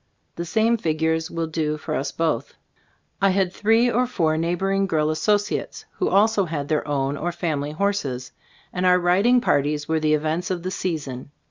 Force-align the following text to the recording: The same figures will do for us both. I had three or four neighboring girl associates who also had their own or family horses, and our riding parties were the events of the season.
The 0.35 0.45
same 0.45 0.77
figures 0.77 1.29
will 1.29 1.45
do 1.45 1.77
for 1.77 1.93
us 1.93 2.11
both. 2.11 2.55
I 3.21 3.29
had 3.29 3.53
three 3.53 3.87
or 3.91 4.07
four 4.07 4.35
neighboring 4.35 4.87
girl 4.87 5.11
associates 5.11 5.85
who 5.99 6.09
also 6.09 6.45
had 6.45 6.69
their 6.69 6.87
own 6.87 7.15
or 7.17 7.31
family 7.31 7.73
horses, 7.73 8.31
and 8.73 8.83
our 8.83 8.97
riding 8.97 9.41
parties 9.41 9.87
were 9.87 9.99
the 9.99 10.15
events 10.15 10.49
of 10.49 10.63
the 10.63 10.71
season. 10.71 11.29